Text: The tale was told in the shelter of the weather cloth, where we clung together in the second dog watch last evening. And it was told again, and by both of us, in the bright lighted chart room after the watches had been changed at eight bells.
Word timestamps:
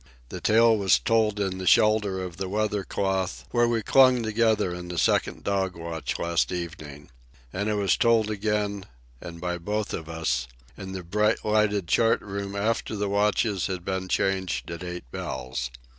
The 0.29 0.41
tale 0.41 0.75
was 0.75 0.97
told 0.97 1.39
in 1.39 1.59
the 1.59 1.67
shelter 1.67 2.23
of 2.23 2.37
the 2.37 2.49
weather 2.49 2.83
cloth, 2.83 3.45
where 3.51 3.67
we 3.67 3.83
clung 3.83 4.23
together 4.23 4.73
in 4.73 4.87
the 4.87 4.97
second 4.97 5.43
dog 5.43 5.75
watch 5.75 6.17
last 6.17 6.51
evening. 6.51 7.11
And 7.53 7.69
it 7.69 7.75
was 7.75 7.95
told 7.97 8.31
again, 8.31 8.87
and 9.21 9.39
by 9.39 9.59
both 9.59 9.93
of 9.93 10.09
us, 10.09 10.47
in 10.75 10.93
the 10.93 11.03
bright 11.03 11.45
lighted 11.45 11.87
chart 11.87 12.19
room 12.23 12.55
after 12.55 12.95
the 12.95 13.09
watches 13.09 13.67
had 13.67 13.85
been 13.85 14.07
changed 14.07 14.71
at 14.71 14.83
eight 14.83 15.05
bells. 15.11 15.69